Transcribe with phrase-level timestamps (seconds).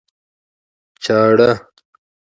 [1.03, 1.49] چاړه